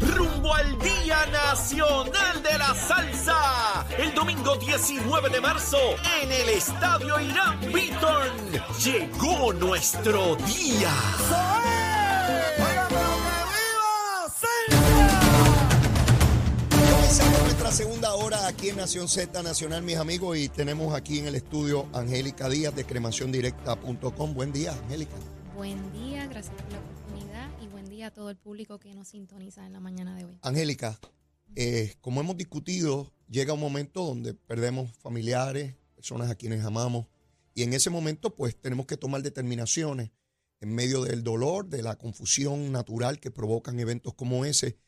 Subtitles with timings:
[0.00, 3.86] Rumbo al Día Nacional de la Salsa.
[3.98, 5.78] El domingo 19 de marzo,
[6.22, 8.28] en el Estadio Irán Beaton,
[8.84, 10.92] llegó nuestro día.
[16.70, 21.26] Comenzamos nuestra segunda hora aquí en Nación Z Nacional, mis amigos, y tenemos aquí en
[21.26, 24.34] el estudio Angélica Díaz de cremaciondirecta.com.
[24.34, 25.16] Buen día, Angélica.
[25.56, 27.03] Buen día, gracias por la oportunidad
[28.04, 30.38] a todo el público que nos sintoniza en la mañana de hoy.
[30.42, 30.98] Angélica,
[31.56, 37.06] eh, como hemos discutido, llega un momento donde perdemos familiares, personas a quienes amamos,
[37.54, 40.10] y en ese momento pues tenemos que tomar determinaciones
[40.60, 44.78] en medio del dolor, de la confusión natural que provocan eventos como ese.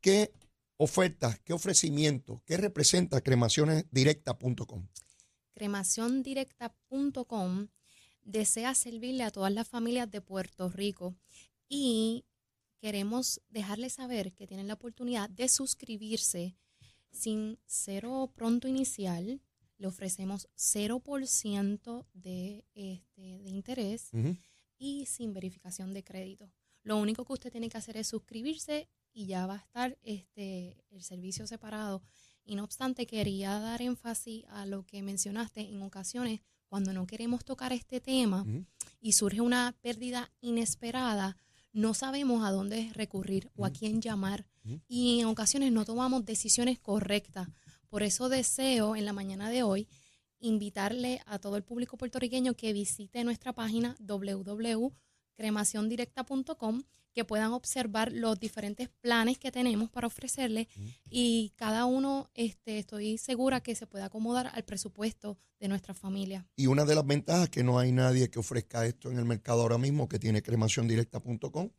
[0.00, 0.32] ¿Qué
[0.76, 4.88] ofertas, qué ofrecimientos, qué representa cremacionesdirecta.com?
[5.54, 7.68] Cremaciondirecta.com
[8.24, 11.14] desea servirle a todas las familias de Puerto Rico
[11.68, 12.24] y
[12.82, 16.56] queremos dejarles saber que tienen la oportunidad de suscribirse
[17.12, 19.40] sin cero pronto inicial.
[19.78, 24.10] Le ofrecemos 0% de, este, de interés
[24.78, 26.52] y sin verificación de crédito.
[26.82, 30.84] Lo único que usted tiene que hacer es suscribirse y ya va a estar este,
[30.90, 32.02] el servicio separado.
[32.44, 37.44] Y no obstante, quería dar énfasis a lo que mencionaste en ocasiones cuando no queremos
[37.44, 38.44] tocar este tema
[39.00, 41.36] y surge una pérdida inesperada,
[41.72, 44.46] no sabemos a dónde recurrir o a quién llamar
[44.88, 47.48] y en ocasiones no tomamos decisiones correctas.
[47.88, 49.88] Por eso deseo en la mañana de hoy
[50.38, 56.82] invitarle a todo el público puertorriqueño que visite nuestra página www.cremaciondirecta.com
[57.12, 60.66] que puedan observar los diferentes planes que tenemos para ofrecerles
[61.10, 66.46] y cada uno este, estoy segura que se puede acomodar al presupuesto de nuestra familia.
[66.56, 69.62] Y una de las ventajas que no hay nadie que ofrezca esto en el mercado
[69.62, 71.70] ahora mismo, que tiene cremaciondirecta.com,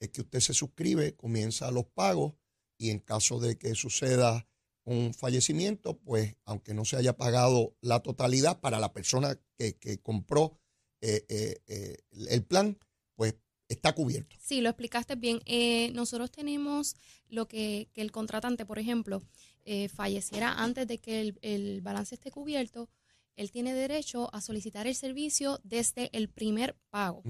[0.00, 2.34] es que usted se suscribe, comienza los pagos
[2.78, 4.46] y en caso de que suceda
[4.84, 9.98] un fallecimiento, pues aunque no se haya pagado la totalidad para la persona que, que
[10.00, 10.58] compró
[11.00, 11.96] eh, eh, eh,
[12.28, 12.78] el plan,
[13.14, 13.36] pues
[13.68, 14.36] está cubierto.
[14.40, 15.40] Sí, lo explicaste bien.
[15.46, 16.96] Eh, nosotros tenemos
[17.28, 19.22] lo que, que el contratante, por ejemplo,
[19.64, 22.88] eh, falleciera antes de que el, el balance esté cubierto,
[23.36, 27.22] él tiene derecho a solicitar el servicio desde el primer pago.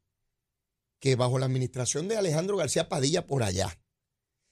[1.00, 3.80] que bajo la administración de Alejandro García Padilla por allá,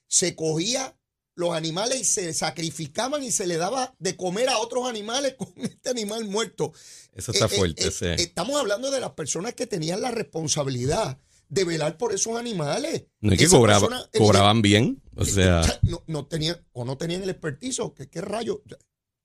[0.07, 0.97] se cogía
[1.35, 5.49] los animales y se sacrificaban y se le daba de comer a otros animales con
[5.57, 6.73] este animal muerto.
[7.13, 8.05] Eso está Eh, eh, fuerte, eh, sí.
[8.23, 13.05] Estamos hablando de las personas que tenían la responsabilidad de velar por esos animales.
[13.21, 15.01] no es que cobraba- persona- cobraban bien.
[15.15, 17.93] O sea, no, no tenían o no tenían el expertizo.
[17.93, 18.63] ¿Qué, qué rayo?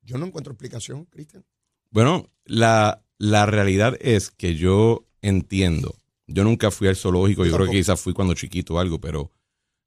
[0.02, 1.44] Yo no encuentro explicación, Cristian.
[1.90, 5.96] bueno, la, la realidad es que yo entiendo.
[6.26, 9.32] Yo nunca fui al zoológico, Yo creo que quizás fui cuando chiquito o algo, pero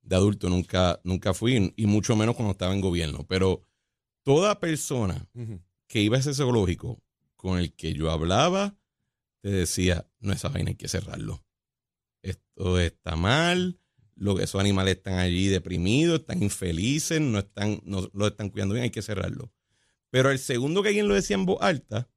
[0.01, 3.25] de adulto nunca, nunca fui, y mucho menos cuando estaba en gobierno.
[3.27, 3.65] Pero
[4.23, 5.27] toda persona
[5.87, 7.01] que iba a ese zoológico
[7.35, 8.77] con el que yo hablaba,
[9.41, 11.43] te decía, no, esa vaina hay que cerrarlo.
[12.21, 13.79] Esto está mal,
[14.15, 18.73] lo que esos animales están allí deprimidos, están infelices, no están, no lo están cuidando
[18.73, 19.51] bien, hay que cerrarlo.
[20.09, 22.09] Pero el segundo que alguien lo decía en voz alta,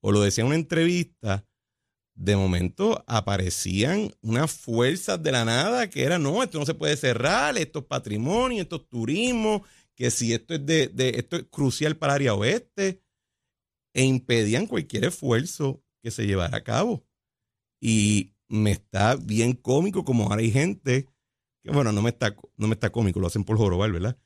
[0.00, 1.46] o lo decía en una entrevista,
[2.14, 6.96] de momento aparecían unas fuerzas de la nada que era, no, esto no se puede
[6.96, 9.64] cerrar, esto es patrimonio, esto es turismo,
[9.94, 13.02] que si esto es de, esto es crucial para el área oeste,
[13.94, 17.04] e impedían cualquier esfuerzo que se llevara a cabo.
[17.80, 21.06] Y me está bien cómico como ahora hay gente
[21.62, 24.18] que, bueno, no me está, no me está cómico, lo hacen por jorobar, ¿verdad?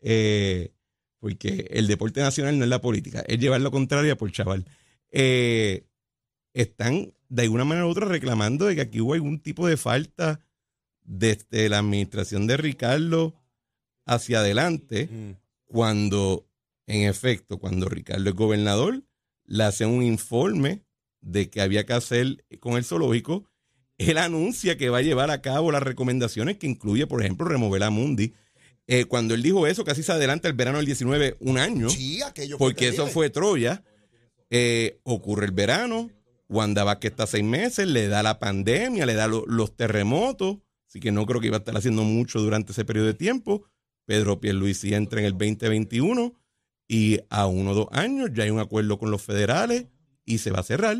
[0.00, 0.72] Eh,
[1.20, 4.66] porque el deporte nacional no es la política, es llevar lo contrario por chaval.
[5.10, 5.86] Eh,
[6.52, 10.40] están de alguna manera u otra reclamando de que aquí hubo algún tipo de falta
[11.02, 13.34] desde la administración de Ricardo
[14.04, 15.30] hacia adelante, mm.
[15.64, 16.46] cuando,
[16.86, 19.02] en efecto, cuando Ricardo es gobernador,
[19.46, 20.82] le hacen un informe
[21.22, 23.48] de que había que hacer con el zoológico.
[23.96, 27.82] Él anuncia que va a llevar a cabo las recomendaciones que incluye, por ejemplo, remover
[27.82, 28.34] a Mundi.
[28.86, 31.88] Eh, cuando él dijo eso, casi se adelanta el verano del 19 un año.
[31.88, 33.82] Sí, aquello Porque eso fue Troya.
[34.50, 36.10] Eh, ocurre el verano,
[36.52, 41.10] Wanda Vázquez está seis meses, le da la pandemia, le da los terremotos, así que
[41.10, 43.64] no creo que iba a estar haciendo mucho durante ese periodo de tiempo.
[44.04, 46.34] Pedro Pierluisi entra en el 2021
[46.88, 49.86] y a uno o dos años ya hay un acuerdo con los federales
[50.24, 50.98] y se va a cerrar.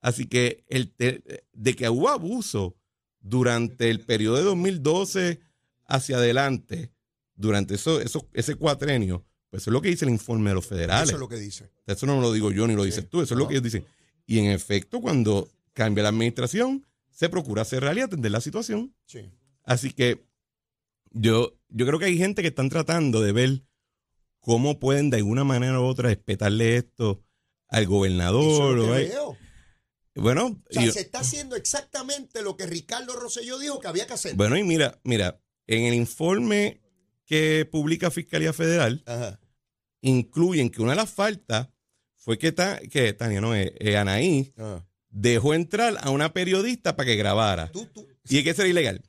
[0.00, 2.76] Así que el de que hubo abuso
[3.20, 5.40] durante el periodo de 2012
[5.86, 6.92] hacia adelante,
[7.34, 10.66] durante eso, eso, ese cuatrenio, pues eso es lo que dice el informe de los
[10.66, 11.08] federales.
[11.08, 11.70] Eso es lo que dice.
[11.86, 13.84] Eso no lo digo yo ni lo dices tú, eso es lo que ellos dicen.
[14.26, 18.94] Y en efecto, cuando cambia la administración, se procura cerrar y atender la situación.
[19.06, 19.30] Sí.
[19.62, 20.26] Así que
[21.12, 23.62] yo, yo creo que hay gente que están tratando de ver
[24.40, 27.24] cómo pueden de alguna manera u otra respetarle esto
[27.68, 28.78] al gobernador.
[28.78, 29.36] o
[30.14, 34.14] Bueno, o sea, se está haciendo exactamente lo que Ricardo Rosselló dijo que había que
[34.14, 34.34] hacer.
[34.34, 36.80] Bueno, y mira, mira, en el informe
[37.24, 39.04] que publica Fiscalía Federal,
[40.00, 41.68] incluyen que una de las faltas
[42.26, 42.52] fue que,
[42.90, 44.84] que Tania, no, eh, eh, Anaí ah.
[45.10, 47.70] dejó entrar a una periodista para que grabara.
[48.28, 49.00] Y hay que ser ilegal.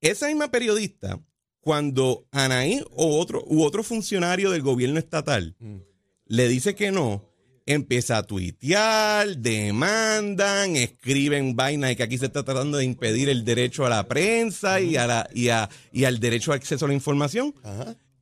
[0.00, 1.20] Esa misma periodista,
[1.60, 5.78] cuando Anaí o otro, u otro funcionario del gobierno estatal mm.
[6.26, 7.28] le dice que no,
[7.66, 13.44] empieza a tuitear, demandan, escriben vainas de que aquí se está tratando de impedir el
[13.44, 15.48] derecho a la prensa y, a la, y,
[15.90, 17.52] y al derecho a acceso a la información.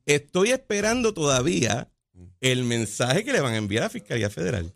[0.07, 1.91] Estoy esperando todavía
[2.41, 4.73] el mensaje que le van a enviar a la Fiscalía Federal.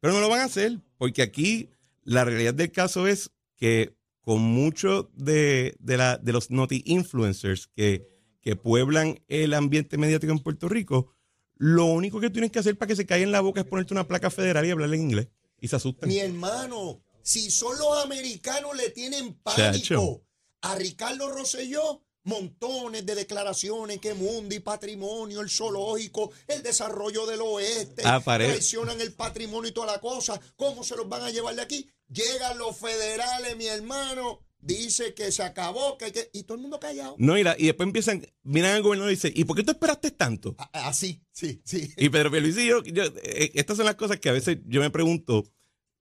[0.00, 1.70] Pero no lo van a hacer, porque aquí
[2.04, 8.06] la realidad del caso es que con muchos de, la, de los noti-influencers que,
[8.40, 11.14] que pueblan el ambiente mediático en Puerto Rico,
[11.56, 13.92] lo único que tienes que hacer para que se caiga en la boca es ponerte
[13.92, 15.28] una placa federal y hablarle en inglés.
[15.60, 16.08] Y se asustan.
[16.08, 20.24] Mi hermano, si son los americanos le tienen pánico
[20.62, 27.40] a Ricardo Rosselló, montones de declaraciones que mundo y patrimonio, el zoológico, el desarrollo del
[27.40, 30.40] oeste, traicionan el patrimonio y toda la cosa.
[30.56, 31.88] ¿Cómo se los van a llevar de aquí?
[32.08, 34.40] Llegan los federales, mi hermano.
[34.62, 36.28] Dice que se acabó, que hay que.
[36.34, 37.14] Y todo el mundo callado.
[37.18, 40.10] No, y, y después empiezan, miran al gobernador y dicen, ¿y por qué tú esperaste
[40.10, 40.54] tanto?
[40.72, 41.90] Así, sí, sí.
[41.96, 44.90] Y Pedro Pierluisi, yo, yo, eh, estas son las cosas que a veces yo me
[44.90, 45.44] pregunto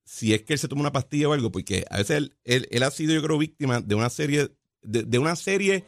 [0.03, 2.83] si es que él se toma una pastilla o algo, porque a veces él, él,
[2.83, 4.51] ha sido, yo creo, víctima de una serie,
[4.81, 5.85] de, de una serie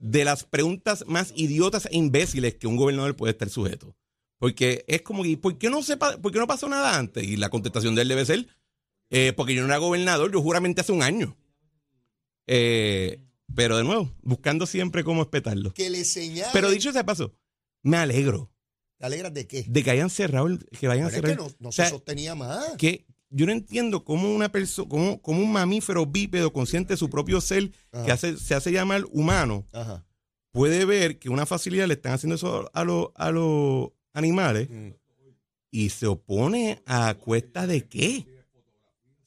[0.00, 3.94] de las preguntas más idiotas e imbéciles que un gobernador puede estar sujeto.
[4.38, 7.22] Porque es como que, ¿por qué no, sepa, por qué no pasó nada antes?
[7.22, 8.48] Y la contestación de él debe ser,
[9.10, 11.36] eh, porque yo no era gobernador, yo juramente hace un año.
[12.46, 13.20] Eh,
[13.54, 15.74] pero de nuevo, buscando siempre cómo espetarlo.
[15.74, 16.50] Que le señale.
[16.54, 17.34] Pero dicho ese paso,
[17.82, 18.50] me alegro.
[18.96, 19.64] ¿Te alegras de qué?
[19.68, 21.32] De que hayan cerrado, que vayan a cerrar.
[21.32, 22.76] Es que no, se sostenía más.
[22.76, 27.40] Que yo no entiendo cómo una persona, cómo, un mamífero bípedo consciente de su propio
[27.40, 27.70] ser,
[28.04, 29.66] que hace, se hace llamar humano,
[30.50, 34.90] puede ver que una facilidad le están haciendo eso a, a los animales mm.
[35.70, 38.26] y se opone a cuesta de qué.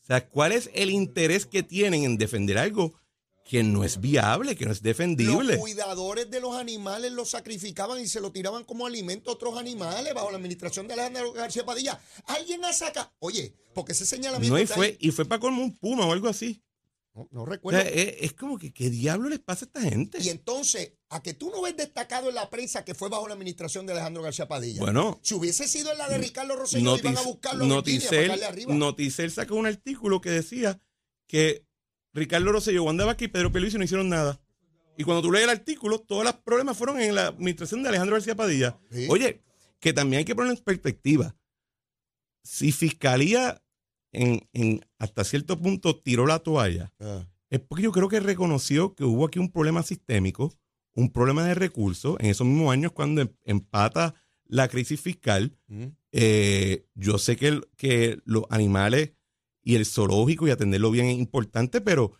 [0.01, 2.93] O sea, ¿cuál es el interés que tienen en defender algo
[3.43, 5.55] que no es viable, que no es defendible.
[5.55, 9.57] Los cuidadores de los animales los sacrificaban y se lo tiraban como alimento a otros
[9.57, 11.99] animales bajo la administración de Alejandro García Padilla.
[12.25, 13.13] Alguien la saca.
[13.19, 14.55] Oye, porque ese señalamiento.
[14.55, 16.63] No, y fue, y fue para como un puma o algo así.
[17.29, 17.79] No, recuerdo.
[17.79, 20.17] es, como que, ¿qué diablo les pasa a esta gente?
[20.19, 23.35] Y entonces, a que tú no ves destacado en la prensa que fue bajo la
[23.35, 24.79] administración de Alejandro García Padilla.
[24.79, 25.19] Bueno.
[25.21, 28.73] Si hubiese sido en la de Ricardo Rosselló, iban a buscarlo Noticel, arriba.
[28.73, 30.81] Noticel sacó un artículo que decía
[31.27, 31.67] que
[32.13, 34.39] Ricardo Rosselló, Wanda Vázquez y Pedro Peluisi no hicieron nada.
[34.97, 38.15] Y cuando tú lees el artículo, todos los problemas fueron en la administración de Alejandro
[38.15, 38.77] García Padilla.
[39.09, 39.41] Oye,
[39.79, 41.35] que también hay que poner en perspectiva.
[42.43, 43.63] Si Fiscalía
[44.11, 47.25] en, hasta cierto punto tiró la toalla, ah.
[47.49, 50.53] es porque yo creo que reconoció que hubo aquí un problema sistémico,
[50.93, 52.17] un problema de recursos.
[52.19, 54.13] En esos mismos años, cuando em- empata
[54.45, 55.57] la crisis fiscal,
[56.11, 59.13] eh, yo sé que, que los animales
[59.63, 62.13] y el zoológico y atenderlo bien es importante, pero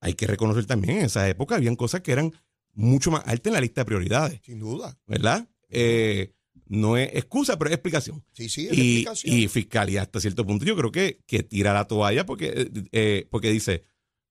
[0.00, 2.32] hay que reconocer también en esa época habían cosas que eran
[2.74, 4.98] mucho más altas en la lista de prioridades, Sin duda.
[5.06, 5.48] ¿verdad?
[5.68, 6.32] Eh,
[6.66, 8.24] no es excusa, pero es explicación.
[8.32, 9.36] Sí, sí, es Y, explicación.
[9.36, 13.28] y fiscalía hasta cierto punto yo creo que, que tira la toalla porque, eh, eh,
[13.30, 13.82] porque dice,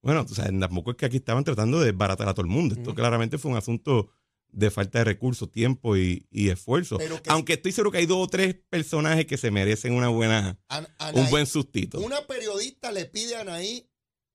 [0.02, 2.76] bueno, tú sabes, tampoco es que aquí estaban tratando de desbaratar a todo el mundo.
[2.76, 4.10] Esto claramente fue un asunto
[4.52, 6.98] de falta de recursos, tiempo y, y esfuerzo.
[7.28, 10.88] Aunque estoy seguro que hay dos o tres personajes que se merecen una buena, An-
[11.14, 12.00] un buen sustito.
[12.00, 13.88] Una periodista le pide a Anaí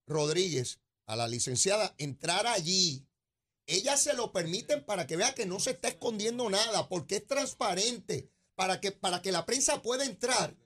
[0.06, 3.06] Rodríguez, a la licenciada, entrar allí.
[3.66, 7.26] Ella se lo permiten para que vea que no se está escondiendo nada, porque es
[7.26, 10.56] transparente, para que, para que la prensa pueda entrar.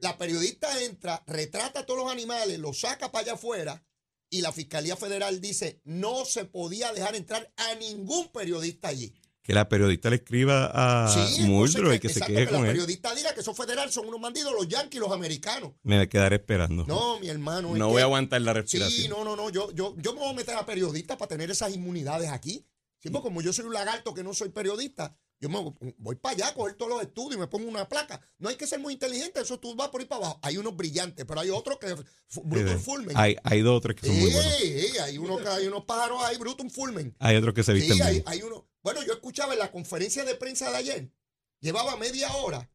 [0.00, 3.84] La periodista entra, retrata a todos los animales, los saca para allá afuera
[4.32, 9.14] y la Fiscalía Federal dice no se podía dejar entrar a ningún periodista allí.
[9.42, 12.68] Que la periodista le escriba a entonces Muldrow y que se quede que con la
[12.68, 12.74] él.
[12.74, 15.72] periodista diga que esos federales son unos bandidos, los yanquis, los americanos.
[15.82, 16.84] Me voy a quedar esperando.
[16.86, 17.74] No, mi hermano.
[17.74, 19.10] No que- voy a aguantar la Sí, respiración.
[19.10, 19.50] no, no, no.
[19.50, 22.64] Yo, yo, yo me voy a meter a periodistas para tener esas inmunidades aquí.
[23.00, 25.58] Sí, porque como yo soy un lagarto que no soy periodista, yo me
[25.98, 28.20] voy para allá a coger todos los estudios y me pongo una placa.
[28.38, 30.38] No hay que ser muy inteligente, eso tú vas por ahí para abajo.
[30.40, 31.96] Hay unos brillantes, pero hay otros que.
[32.44, 33.16] Brutus Fulmen.
[33.16, 34.52] Hay, hay dos o tres que son muy buenos.
[34.54, 37.16] Sí, sí, hay, unos, que- hay unos pájaros ahí, Brutus Fulmen.
[37.18, 38.24] Hay otros que se visten Sí, hay, bien.
[38.28, 38.70] hay uno.
[38.84, 41.12] Bueno, yo escuchaba en la conferencia de prensa de ayer,
[41.60, 42.70] llevaba media hora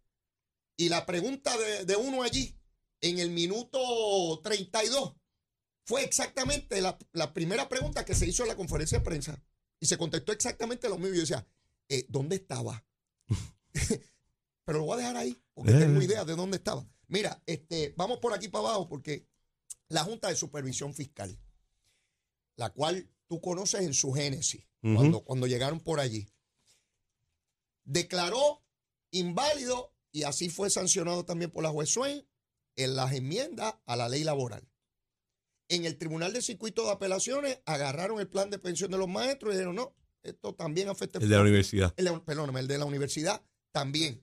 [0.75, 2.59] y la pregunta de, de uno allí,
[2.99, 5.13] en el minuto 32,
[5.85, 9.41] fue exactamente la, la primera pregunta que se hizo en la conferencia de prensa.
[9.79, 11.13] Y se contestó exactamente lo mismo.
[11.15, 11.47] Yo decía,
[11.89, 12.85] eh, ¿dónde estaba?
[14.65, 15.79] Pero lo voy a dejar ahí, porque Eh.
[15.79, 16.85] tengo idea de dónde estaba.
[17.07, 19.27] Mira, este, vamos por aquí para abajo, porque
[19.87, 21.39] la Junta de Supervisión Fiscal,
[22.57, 26.29] la cual tú conoces en su génesis, cuando, cuando llegaron por allí,
[27.83, 28.63] declaró
[29.11, 32.25] inválido y así fue sancionado también por la juez Swain
[32.75, 34.67] en las enmiendas a la ley laboral.
[35.69, 39.53] En el Tribunal de Circuito de Apelaciones agarraron el plan de pensión de los maestros
[39.53, 39.93] y dijeron, no,
[40.29, 41.93] esto también afecta El de la universidad.
[41.97, 43.41] el perdóname, el de la universidad
[43.71, 44.21] también.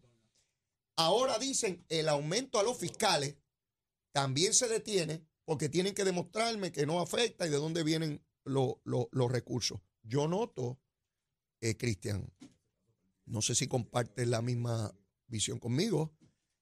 [0.96, 3.36] Ahora dicen el aumento a los fiscales
[4.12, 8.80] también se detiene porque tienen que demostrarme que no afecta y de dónde vienen lo-
[8.84, 9.80] lo- los recursos.
[10.02, 10.78] Yo noto,
[11.60, 12.30] eh, Cristian,
[13.26, 14.94] no sé si compartes la misma
[15.26, 16.12] visión conmigo,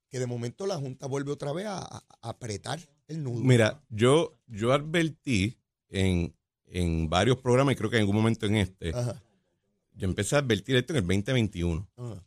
[0.09, 3.41] que de momento la Junta vuelve otra vez a, a- a apretar el nudo.
[3.43, 5.59] Mira, yo, yo advertí
[5.91, 6.35] en,
[6.67, 9.23] en varios programas y creo que en algún momento en este, Ajá,
[9.95, 11.89] yo empecé a advertir esto en el 2021.
[11.97, 12.25] ajá.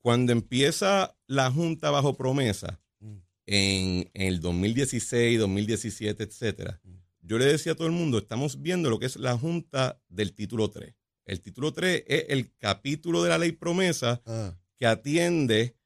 [0.00, 3.16] Cuando empieza la Junta bajo promesa, Mm.
[3.46, 6.94] en, en el 2016, 2017, etcétera, Mm.
[7.22, 10.32] yo le decía a todo el mundo, estamos viendo lo que es la Junta del
[10.34, 10.94] título 3.
[11.26, 15.76] El título 3 es el capítulo de la ley promesa Ah, que atiende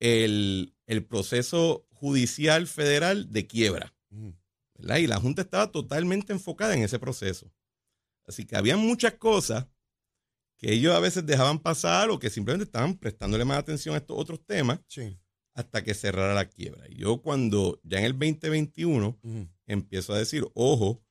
[0.00, 3.94] el, el proceso judicial federal de quiebra.
[4.10, 4.30] mm.
[4.98, 7.52] Y la Junta estaba totalmente enfocada en ese proceso.
[8.26, 9.66] Así que había muchas cosas
[10.62, 14.16] que ellos a veces dejaban pasar o que simplemente estaban prestándole más atención a estos
[14.16, 15.18] otros temas sí.
[15.54, 16.88] hasta que cerrara la quiebra.
[16.88, 21.04] Y yo cuando ya en el 2021 mm, empiezo a decir, ojo,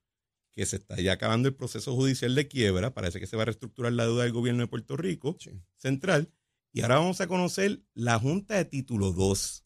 [0.53, 3.46] que se está ya acabando el proceso judicial de quiebra, parece que se va a
[3.48, 5.51] reestructurar la deuda del gobierno de Puerto Rico sí.
[5.75, 6.31] central,
[6.72, 9.65] y ahora vamos a conocer la Junta de Título 2,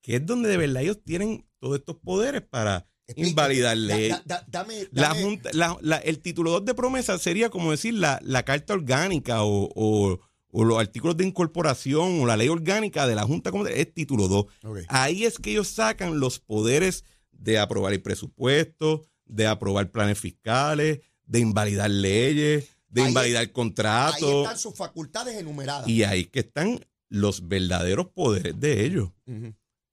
[0.00, 4.88] que es donde de verdad ellos tienen todos estos poderes para Invalidar Da- da- dame,
[4.92, 8.74] La junta, la- la- el título 2 de promesa sería como decir la, la carta
[8.74, 10.20] orgánica o, o-
[10.54, 14.44] o los artículos de incorporación o la ley orgánica de la Junta, es título 2.
[14.64, 14.78] Ok.
[14.88, 21.00] Ahí es que ellos sacan los poderes de aprobar el presupuesto, de aprobar planes fiscales,
[21.24, 24.44] de invalidar leyes, de Ahí- invalidar Ahí contratos.
[24.44, 25.88] están sus facultades enumeradas.
[25.88, 29.08] Y ahí que están los verdaderos poderes de ellos.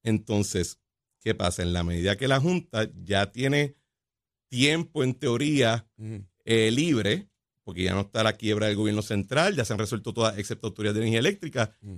[0.03, 0.77] Entonces,
[1.21, 1.63] ¿qué pasa?
[1.63, 3.75] En la medida que la Junta ya tiene
[4.49, 5.87] tiempo, en teoría,
[6.45, 7.29] eh, libre,
[7.63, 10.67] porque ya no está la quiebra del gobierno central, ya se han resuelto todas, excepto
[10.67, 11.97] autoridades de energía eléctrica, Mm.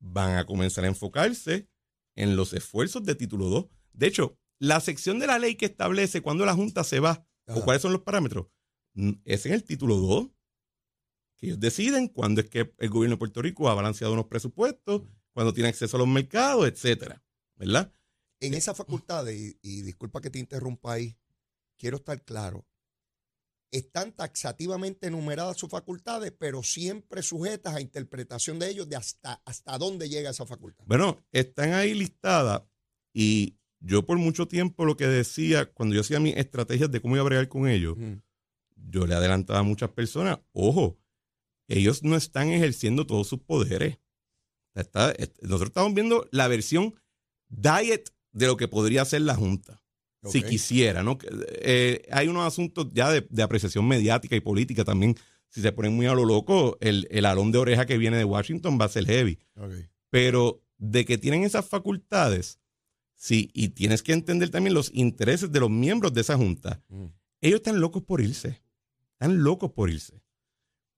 [0.00, 1.68] van a comenzar a enfocarse
[2.16, 3.66] en los esfuerzos de título 2.
[3.92, 7.58] De hecho, la sección de la ley que establece cuándo la Junta se va Ajá.
[7.58, 8.46] o cuáles son los parámetros,
[8.94, 10.30] mm, es en el título 2,
[11.36, 15.02] que ellos deciden cuándo es que el gobierno de Puerto Rico ha balanceado unos presupuestos,
[15.32, 17.22] cuándo tiene acceso a los mercados, etcétera,
[17.56, 17.92] ¿verdad?
[18.46, 21.16] En esas facultades, y, y disculpa que te interrumpa ahí,
[21.76, 22.66] quiero estar claro,
[23.70, 29.76] están taxativamente enumeradas sus facultades, pero siempre sujetas a interpretación de ellos de hasta, hasta
[29.78, 30.84] dónde llega esa facultad.
[30.86, 32.62] Bueno, están ahí listadas
[33.12, 37.16] y yo por mucho tiempo lo que decía, cuando yo hacía mis estrategias de cómo
[37.16, 37.96] iba a bregar con ellos,
[38.76, 40.96] yo le adelantaba a muchas personas, ojo,
[41.66, 43.98] ellos no están ejerciendo todos sus poderes.
[44.74, 46.94] nosotros estamos viendo la versión
[47.48, 49.80] diet de lo que podría hacer la Junta.
[50.26, 51.18] Si quisiera, ¿no?
[51.60, 55.16] Eh, hay unos asuntos ya de, apreciación mediática y política también.
[55.50, 58.24] Si se ponen muy a lo loco, el, el alón de oreja que viene de
[58.24, 59.38] Washington va a ser heavy.
[60.08, 62.58] Pero de que tienen esas facultades,
[63.14, 66.82] sí, y tienes que entender también los intereses de los miembros de esa junta.
[66.88, 67.06] Mm.
[67.42, 68.62] Ellos están locos por irse.
[69.12, 70.22] Están locos por irse.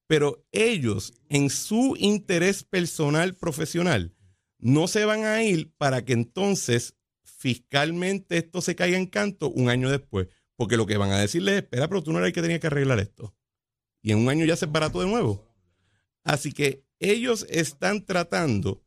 [0.07, 4.15] Pero ellos, en su interés personal, profesional,
[4.59, 6.96] no se van a ir para que entonces
[7.37, 10.29] fiscalmente esto se caiga en canto un año después.
[10.57, 12.59] Porque lo que van a decirles es, espera, pero tú no eras el que tenía
[12.59, 13.35] que arreglar esto.
[14.03, 15.47] Y en un año ya se es barato de nuevo.
[16.25, 18.83] Así que ellos están tratando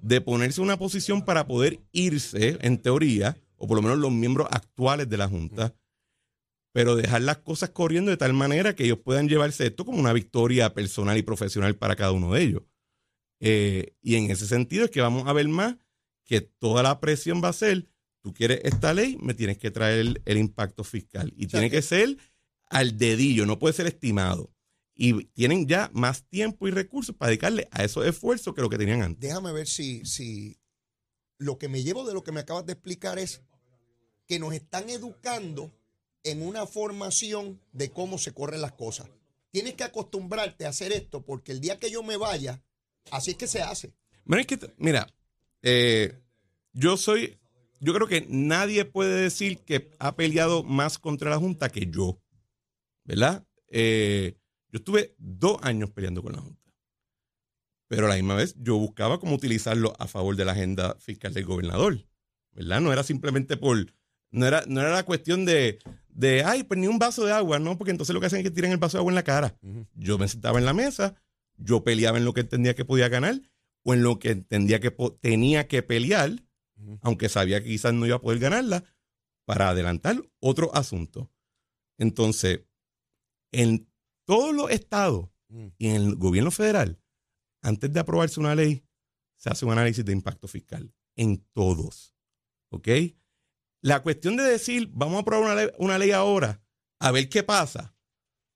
[0.00, 4.48] de ponerse una posición para poder irse, en teoría, o por lo menos los miembros
[4.50, 5.74] actuales de la Junta,
[6.72, 10.12] pero dejar las cosas corriendo de tal manera que ellos puedan llevarse esto como una
[10.12, 12.62] victoria personal y profesional para cada uno de ellos.
[13.40, 15.76] Eh, y en ese sentido es que vamos a ver más
[16.30, 17.88] que toda la presión va a ser,
[18.20, 21.32] tú quieres esta ley, me tienes que traer el, impacto fiscal.
[21.36, 22.18] Y tiene que ser
[22.68, 24.54] al dedillo, no puede ser estimado.
[24.94, 28.78] Y tienen ya más tiempo y recursos para dedicarle a esos esfuerzos que lo que
[28.78, 29.28] tenían antes.
[29.28, 30.60] Déjame ver si, si
[31.36, 33.42] lo que me llevo de lo que me acabas de explicar es
[34.28, 35.74] que nos están educando
[36.22, 39.08] en una formación de cómo se corren las cosas.
[39.50, 42.62] Tienes que acostumbrarte a hacer esto porque el día que yo me vaya,
[43.10, 43.92] así es que se hace.
[44.78, 45.12] Mira,
[45.62, 46.18] eh,
[46.72, 47.38] yo soy,
[47.80, 52.22] yo creo que nadie puede decir que ha peleado más contra la Junta que yo,
[53.04, 53.46] ¿verdad?
[53.68, 54.36] Eh,
[54.70, 56.72] yo estuve dos años peleando con la Junta.
[57.88, 61.34] Pero a la misma vez yo buscaba cómo utilizarlo a favor de la agenda fiscal
[61.34, 62.06] del gobernador,
[62.52, 62.80] ¿verdad?
[62.80, 63.92] No era simplemente por,
[64.30, 67.58] no era, no era la cuestión de, de, ay, pues ni un vaso de agua,
[67.58, 67.76] ¿no?
[67.76, 69.58] Porque entonces lo que hacen es que tiran el vaso de agua en la cara.
[69.94, 71.16] Yo me sentaba en la mesa,
[71.56, 73.40] yo peleaba en lo que entendía que podía ganar
[73.84, 76.32] o en lo que entendía que tenía que pelear,
[77.02, 78.84] aunque sabía que quizás no iba a poder ganarla,
[79.44, 81.30] para adelantar otro asunto.
[81.98, 82.62] Entonces,
[83.52, 83.90] en
[84.24, 87.00] todos los estados y en el gobierno federal,
[87.62, 88.84] antes de aprobarse una ley,
[89.36, 90.94] se hace un análisis de impacto fiscal.
[91.16, 92.14] En todos.
[92.70, 92.88] ¿Ok?
[93.82, 96.62] La cuestión de decir, vamos a aprobar una ley, ahora,
[97.00, 97.96] a ver qué pasa,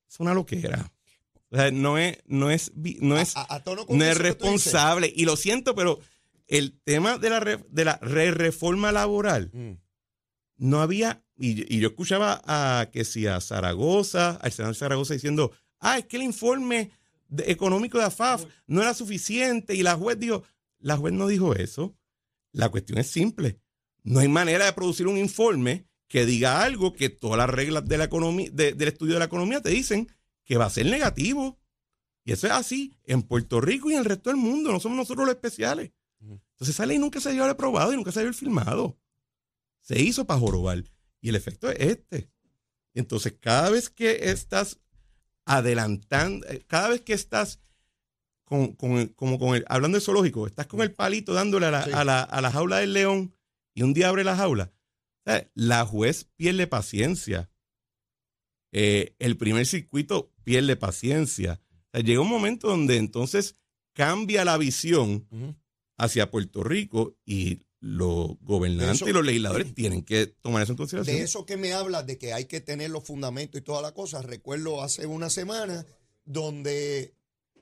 [0.08, 0.93] es una loquera.
[1.54, 3.34] O sea, no es, no es, no es,
[3.88, 5.12] no es responsable.
[5.14, 6.00] Y lo siento, pero
[6.48, 9.74] el tema de la, de la re reforma laboral, mm.
[10.56, 15.96] no había, y, yo escuchaba a que si a Zaragoza, al senador Zaragoza diciendo, ah,
[15.98, 16.90] es que el informe
[17.46, 20.42] económico de AFAF no era suficiente, y la juez dijo,
[20.80, 21.94] la juez no dijo eso.
[22.50, 23.60] La cuestión es simple.
[24.02, 27.98] No hay manera de producir un informe que diga algo que todas las reglas de
[27.98, 30.08] la economía, del estudio de la economía te dicen
[30.44, 31.58] que va a ser negativo.
[32.24, 34.72] Y eso es así en Puerto Rico y en el resto del mundo.
[34.72, 35.92] No somos nosotros los especiales.
[36.20, 38.98] Entonces esa ley nunca se dio aprobado y nunca se dio filmado.
[39.80, 40.84] Se hizo para jorobar.
[41.20, 42.30] Y el efecto es este.
[42.94, 44.80] Entonces, cada vez que estás
[45.44, 47.60] adelantando, eh, cada vez que estás
[48.44, 52.04] con, como con el, hablando de zoológico, estás con el palito dándole a la, a
[52.04, 53.34] la, a la jaula del león
[53.74, 54.72] y un día abre la jaula,
[55.54, 57.50] la juez pierde paciencia.
[58.72, 61.60] Eh, el primer circuito pierde paciencia.
[61.92, 63.56] llega un momento donde entonces
[63.92, 65.28] cambia la visión
[65.96, 71.16] hacia Puerto Rico y los gobernantes y los legisladores tienen que tomar eso en consideración.
[71.16, 73.92] De eso que me hablas, de que hay que tener los fundamentos y toda la
[73.92, 75.84] cosa, recuerdo hace una semana
[76.24, 77.14] donde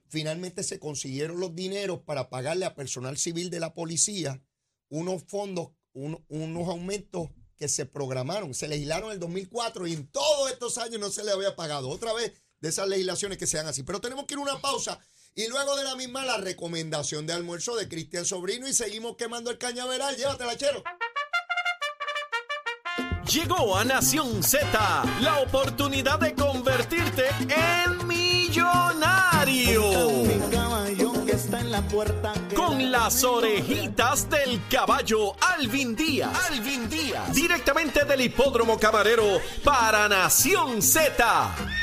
[0.09, 4.43] finalmente se consiguieron los dineros para pagarle a personal civil de la policía
[4.89, 10.51] unos fondos unos aumentos que se programaron, se legislaron en el 2004 y en todos
[10.51, 11.89] estos años no se le había pagado.
[11.91, 13.83] Otra vez de esas legislaciones que sean así.
[13.83, 14.99] Pero tenemos que ir a una pausa
[15.35, 19.51] y luego de la misma la recomendación de almuerzo de Cristian Sobrino y seguimos quemando
[19.51, 20.17] el cañaveral.
[20.17, 20.83] Llévatela, chero.
[23.29, 24.69] Llegó a Nación Z
[25.21, 29.83] la oportunidad de convertirte en millonario.
[32.55, 36.51] Con las orejitas del caballo Alvin Díaz.
[36.51, 37.33] Alvin Díaz.
[37.33, 41.82] Directamente del hipódromo camarero para Nación Z.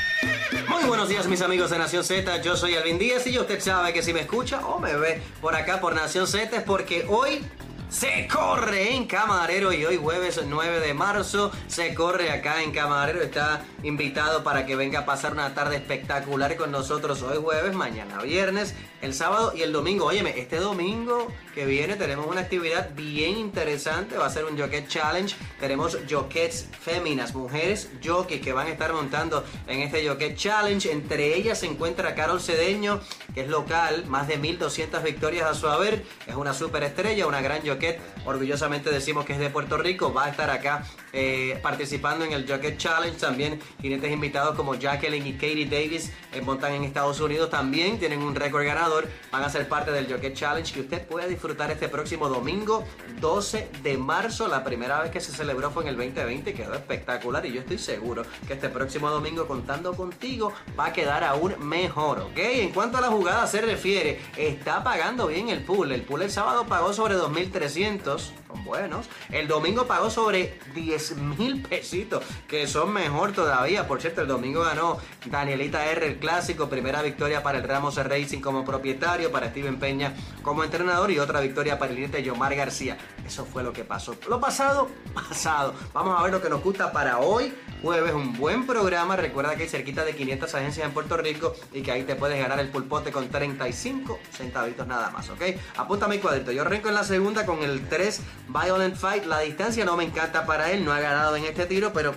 [0.68, 3.92] Muy buenos días mis amigos de Nación Z, yo soy Alvin Díaz y usted sabe
[3.92, 7.44] que si me escucha o me ve por acá por Nación Z es porque hoy
[7.90, 13.20] Se corre en Camarero y hoy jueves 9 de marzo se corre acá en Camarero.
[13.20, 18.22] Está invitado para que venga a pasar una tarde espectacular con nosotros hoy jueves, mañana
[18.22, 20.06] viernes, el sábado y el domingo.
[20.06, 24.16] Óyeme, este domingo que viene tenemos una actividad bien interesante.
[24.16, 25.34] Va a ser un Jockey Challenge.
[25.58, 30.92] Tenemos jockeys féminas, mujeres jockey que van a estar montando en este Jockey Challenge.
[30.92, 33.00] Entre ellas se encuentra Carol Cedeño,
[33.34, 36.04] que es local, más de 1200 victorias a su haber.
[36.28, 37.79] Es una superestrella, una gran jockey
[38.24, 42.48] orgullosamente decimos que es de Puerto Rico, va a estar acá eh, participando en el
[42.48, 43.16] Jockey Challenge.
[43.18, 48.22] También jinetes invitados como Jacqueline y Katie Davis eh, montan en Estados Unidos también, tienen
[48.22, 51.88] un récord ganador, van a ser parte del Jockey Challenge que usted puede disfrutar este
[51.88, 52.84] próximo domingo
[53.20, 54.48] 12 de marzo.
[54.48, 57.78] La primera vez que se celebró fue en el 2020, quedó espectacular y yo estoy
[57.78, 62.38] seguro que este próximo domingo contando contigo va a quedar aún mejor, ¿ok?
[62.38, 65.92] En cuanto a la jugada se refiere, está pagando bien el pool.
[65.92, 69.08] El pool el sábado pagó sobre 2.300 300 son buenos.
[69.30, 73.86] El domingo pagó sobre 10 mil pesitos, que son mejor todavía.
[73.86, 78.40] Por cierto, el domingo ganó Danielita R, el clásico, primera victoria para el Ramos Racing
[78.40, 82.96] como propietario, para Steven Peña como entrenador y otra victoria para el cliente Yomar García.
[83.26, 84.16] Eso fue lo que pasó.
[84.28, 85.74] Lo pasado, pasado.
[85.92, 89.16] Vamos a ver lo que nos gusta para hoy jueves, un buen programa.
[89.16, 92.38] Recuerda que hay cerquita de 500 agencias en Puerto Rico y que ahí te puedes
[92.38, 95.42] ganar el pulpote con 35 centavitos nada más, ¿ok?
[95.76, 96.52] Apunta mi cuadrito.
[96.52, 98.20] Yo arranco en la segunda con el 3
[98.52, 99.24] Violent Fight.
[99.26, 102.14] La distancia no me encanta para él, no ha ganado en este tiro, pero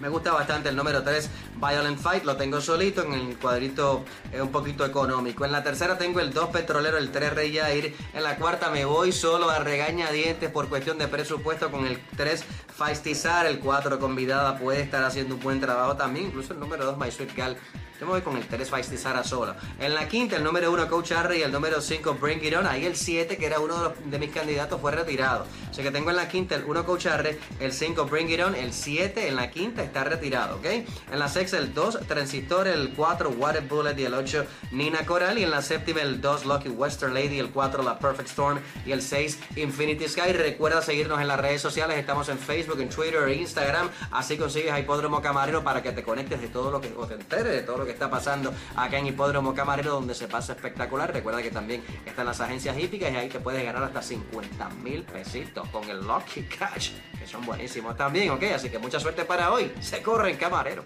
[0.00, 4.40] me gusta bastante el número 3, Violent Fight, lo tengo solito en el cuadrito es
[4.40, 5.44] un poquito económico.
[5.44, 7.94] En la tercera tengo el 2 Petrolero, el 3 Rey Jair.
[8.14, 12.44] En la cuarta me voy solo a regañadientes por cuestión de presupuesto con el 3
[12.76, 16.98] Feistizar, el 4 Convidada puede estar haciendo un buen trabajo también, incluso el número 2
[16.98, 17.56] My Sweet Gal
[17.98, 19.54] yo me voy con el 3 Faistizara solo.
[19.78, 22.66] En la quinta, el número 1 Coach Harry y el número 5 Bring It On.
[22.66, 25.46] Ahí el 7, que era uno de, mis candidatos, fue retirado.
[25.70, 28.40] O sea que tengo en la quinta el 1 Coach Harry, el 5 Bring It
[28.42, 30.66] On, el 7 en la quinta está retirado, ¿ok?
[31.10, 35.38] En la sexta el 2 Transistor, el 4 Water Bullet y el 8 Nina Coral.
[35.38, 38.92] Y en la séptima el 2 Lucky Western Lady, el 4 La Perfect Storm y
[38.92, 40.32] el 6 Infinity Sky.
[40.32, 41.98] Recuerda seguirnos en las redes sociales.
[41.98, 43.90] Estamos en Facebook, en Twitter e Instagram.
[44.10, 47.14] Así consigues a Hipódromo Camarero para que te conectes de todo lo que, o te
[47.14, 51.12] enteres de todo lo que está pasando acá en Hipódromo Camarero, donde se pasa espectacular.
[51.12, 55.02] Recuerda que también están las agencias hípicas y ahí te puedes ganar hasta 50 mil
[55.02, 58.42] pesitos con el Lucky Cash, que son buenísimos también, ¿ok?
[58.54, 59.72] Así que mucha suerte para hoy.
[59.80, 60.84] Se corre en Camarero.